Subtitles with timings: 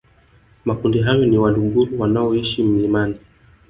[0.65, 3.15] Makundi hayo ni Waluguru wanaoishi milimani